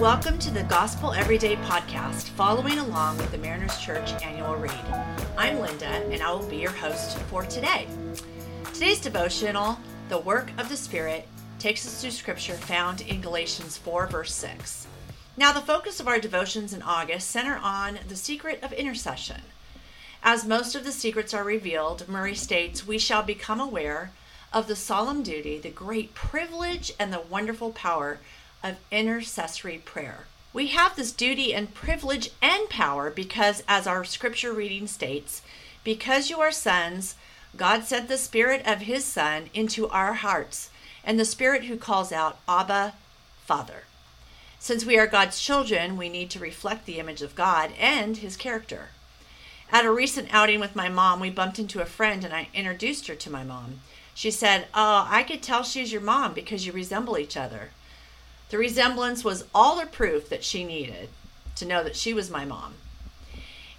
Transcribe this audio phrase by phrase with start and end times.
[0.00, 4.72] Welcome to the Gospel Everyday podcast, following along with the Mariners Church annual read.
[5.36, 7.86] I'm Linda, and I will be your host for today.
[8.72, 9.78] Today's devotional,
[10.08, 11.28] The Work of the Spirit,
[11.58, 14.86] takes us to scripture found in Galatians 4, verse 6.
[15.36, 19.42] Now, the focus of our devotions in August center on the secret of intercession.
[20.22, 24.12] As most of the secrets are revealed, Murray states, we shall become aware
[24.50, 28.18] of the solemn duty, the great privilege, and the wonderful power
[28.62, 30.26] of intercessory prayer.
[30.52, 35.42] We have this duty and privilege and power because, as our scripture reading states,
[35.84, 37.14] because you are sons,
[37.56, 40.70] God sent the Spirit of His Son into our hearts,
[41.04, 42.94] and the Spirit who calls out, Abba,
[43.46, 43.84] Father.
[44.58, 48.36] Since we are God's children, we need to reflect the image of God and His
[48.36, 48.88] character.
[49.72, 53.06] At a recent outing with my mom, we bumped into a friend and I introduced
[53.06, 53.80] her to my mom.
[54.14, 57.70] She said, Oh, I could tell she's your mom because you resemble each other.
[58.50, 61.08] The resemblance was all the proof that she needed
[61.54, 62.74] to know that she was my mom.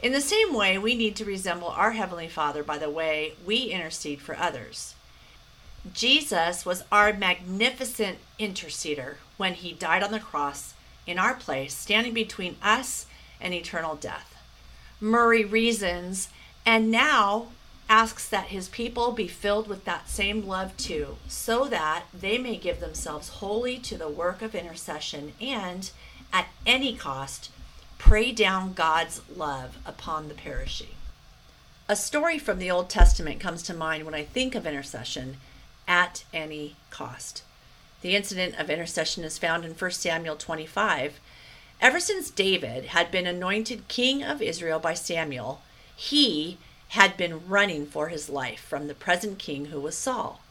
[0.01, 3.65] In the same way, we need to resemble our Heavenly Father by the way we
[3.65, 4.95] intercede for others.
[5.93, 10.73] Jesus was our magnificent interceder when he died on the cross
[11.05, 13.07] in our place, standing between us
[13.39, 14.35] and eternal death.
[14.99, 16.29] Murray reasons,
[16.65, 17.47] and now
[17.91, 22.55] asks that his people be filled with that same love too, so that they may
[22.55, 25.91] give themselves wholly to the work of intercession and,
[26.31, 27.51] at any cost,
[27.97, 30.95] pray down God's love upon the perishing.
[31.89, 35.35] A story from the Old Testament comes to mind when I think of intercession
[35.85, 37.43] at any cost.
[38.03, 41.19] The incident of intercession is found in 1 Samuel 25.
[41.81, 45.61] Ever since David had been anointed king of Israel by Samuel,
[45.93, 46.57] he
[46.91, 50.41] had been running for his life from the present king who was Saul.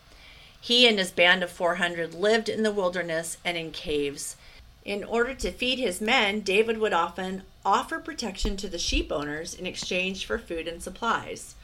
[0.58, 4.36] He and his band of 400 lived in the wilderness and in caves.
[4.82, 9.52] In order to feed his men, David would often offer protection to the sheep owners
[9.52, 11.56] in exchange for food and supplies.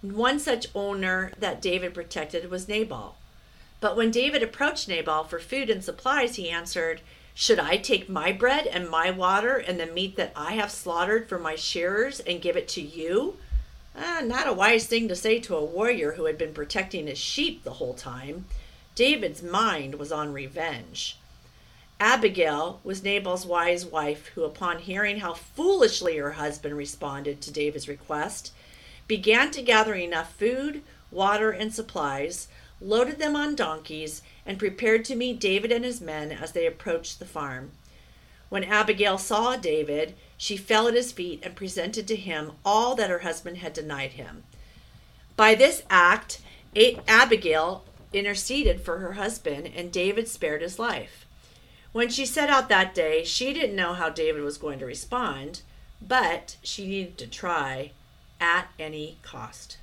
[0.00, 3.16] One such owner that David protected was Nabal.
[3.80, 7.00] But when David approached Nabal for food and supplies, he answered,
[7.34, 11.28] Should I take my bread and my water and the meat that I have slaughtered
[11.28, 13.38] for my shearers and give it to you?
[14.00, 17.18] Ah, not a wise thing to say to a warrior who had been protecting his
[17.18, 18.44] sheep the whole time.
[18.94, 21.18] David's mind was on revenge.
[21.98, 27.88] Abigail was Nabal's wise wife, who, upon hearing how foolishly her husband responded to David's
[27.88, 28.52] request,
[29.08, 32.46] began to gather enough food, water, and supplies,
[32.80, 37.18] loaded them on donkeys, and prepared to meet David and his men as they approached
[37.18, 37.72] the farm.
[38.48, 43.10] When Abigail saw David, she fell at his feet and presented to him all that
[43.10, 44.44] her husband had denied him.
[45.36, 46.40] By this act,
[47.06, 51.26] Abigail interceded for her husband, and David spared his life.
[51.92, 55.62] When she set out that day, she didn't know how David was going to respond,
[56.00, 57.92] but she needed to try
[58.40, 59.78] at any cost.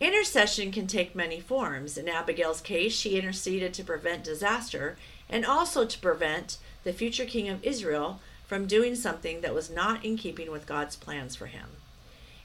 [0.00, 1.98] Intercession can take many forms.
[1.98, 4.96] In Abigail's case, she interceded to prevent disaster
[5.28, 10.04] and also to prevent the future king of Israel from doing something that was not
[10.04, 11.68] in keeping with God's plans for him.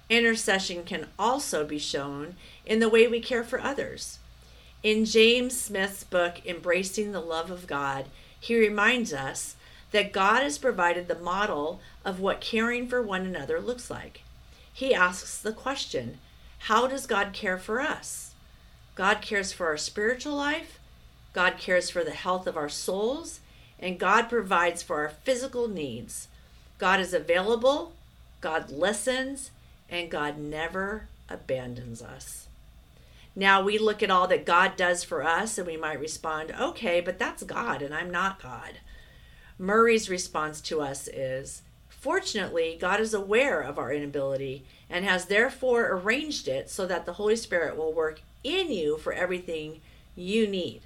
[0.09, 4.19] Intercession can also be shown in the way we care for others.
[4.81, 8.05] In James Smith's book, Embracing the Love of God,
[8.37, 9.55] he reminds us
[9.91, 14.23] that God has provided the model of what caring for one another looks like.
[14.73, 16.17] He asks the question
[16.67, 18.35] How does God care for us?
[18.95, 20.79] God cares for our spiritual life,
[21.33, 23.41] God cares for the health of our souls,
[23.79, 26.29] and God provides for our physical needs.
[26.77, 27.91] God is available,
[28.39, 29.51] God listens,
[29.89, 32.47] and God never abandons us.
[33.35, 37.01] Now we look at all that God does for us and we might respond, okay,
[37.01, 38.79] but that's God and I'm not God.
[39.57, 41.61] Murray's response to us is,
[42.03, 47.13] fortunately, God is aware of our inability and has therefore arranged it so that the
[47.13, 49.79] Holy Spirit will work in you for everything
[50.13, 50.81] you need.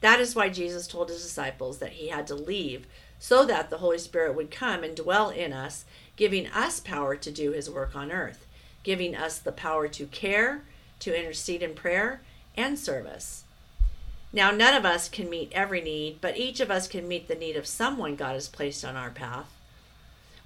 [0.00, 2.86] That is why Jesus told his disciples that he had to leave
[3.18, 5.84] so that the Holy Spirit would come and dwell in us,
[6.14, 8.46] giving us power to do his work on earth,
[8.84, 10.62] giving us the power to care,
[11.00, 12.20] to intercede in prayer,
[12.56, 13.42] and service.
[14.32, 17.34] Now, none of us can meet every need, but each of us can meet the
[17.34, 19.50] need of someone God has placed on our path.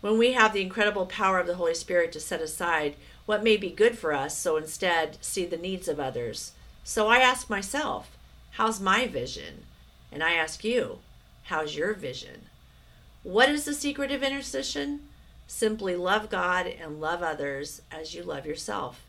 [0.01, 2.95] When we have the incredible power of the Holy Spirit to set aside
[3.27, 6.53] what may be good for us, so instead see the needs of others.
[6.85, 8.17] So I ask myself,
[8.53, 9.67] How's my vision?
[10.11, 10.99] And I ask you,
[11.45, 12.47] how's your vision?
[13.23, 15.01] What is the secret of intercession?
[15.47, 19.05] Simply love God and love others as you love yourself,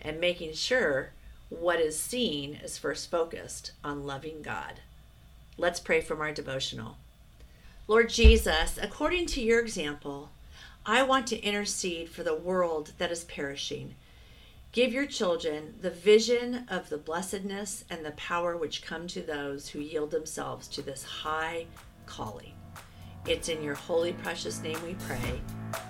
[0.00, 1.10] and making sure
[1.50, 4.80] what is seen is first focused on loving God.
[5.56, 6.96] Let's pray from our devotional.
[7.88, 10.28] Lord Jesus, according to your example,
[10.84, 13.94] I want to intercede for the world that is perishing.
[14.72, 19.70] Give your children the vision of the blessedness and the power which come to those
[19.70, 21.64] who yield themselves to this high
[22.04, 22.52] calling.
[23.26, 25.40] It's in your holy, precious name we pray.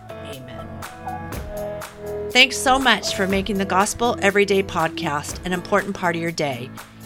[0.08, 0.68] Amen.
[2.30, 6.70] Thanks so much for making the Gospel Everyday podcast an important part of your day.